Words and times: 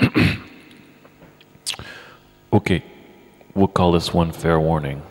Okay, 2.52 2.82
we'll 3.54 3.66
call 3.68 3.92
this 3.92 4.14
one 4.14 4.32
fair 4.32 4.58
warning. 4.58 5.02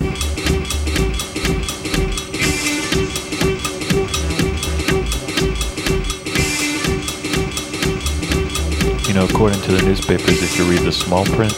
You 9.08 9.14
know, 9.14 9.26
according 9.30 9.62
to 9.62 9.72
the 9.74 9.84
newspapers, 9.86 10.42
if 10.42 10.58
you 10.58 10.64
read 10.66 10.82
the 10.82 10.92
small 10.92 11.24
print, 11.26 11.54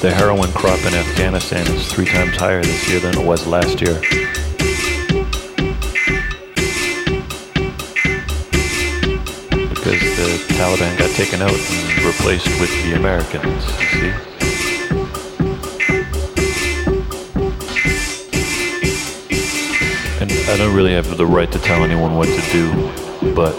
the 0.00 0.10
heroin 0.10 0.50
crop 0.52 0.78
in 0.86 0.94
Afghanistan 0.94 1.66
is 1.74 1.92
three 1.92 2.06
times 2.06 2.34
higher 2.34 2.62
this 2.62 2.88
year 2.88 3.00
than 3.00 3.18
it 3.18 3.26
was 3.26 3.46
last 3.46 3.82
year. 3.82 4.00
Because 9.68 10.00
the 10.16 10.40
Taliban 10.54 10.98
got 10.98 11.10
taken 11.16 11.42
out 11.42 11.52
and 11.52 12.02
replaced 12.02 12.48
with 12.58 12.70
the 12.82 12.94
Americans, 12.96 13.64
see? 13.90 14.12
And 20.22 20.32
I 20.48 20.56
don't 20.56 20.74
really 20.74 20.94
have 20.94 21.18
the 21.18 21.26
right 21.26 21.52
to 21.52 21.58
tell 21.58 21.84
anyone 21.84 22.16
what 22.16 22.28
to 22.28 22.40
do, 22.50 23.34
but 23.34 23.54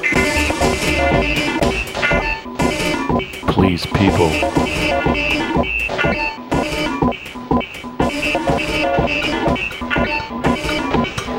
please, 3.52 3.86
people, 3.86 4.30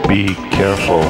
be 0.07 0.35
careful. 0.51 1.01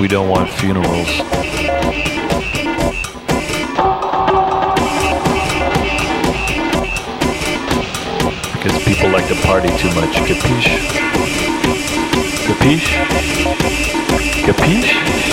We 0.00 0.08
don't 0.08 0.28
want 0.28 0.50
funerals. 0.50 2.05
Because 8.66 8.82
people 8.82 9.08
like 9.10 9.28
to 9.28 9.36
party 9.46 9.68
too 9.78 9.86
much. 9.94 10.16
Capiche? 10.26 10.76
Capiche? 12.48 12.96
Capiche? 14.42 15.25